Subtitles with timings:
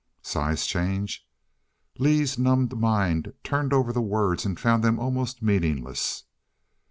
[0.23, 1.27] Size change?
[1.99, 6.23] Lee's numbed mind turned over the words and found them almost meaningless.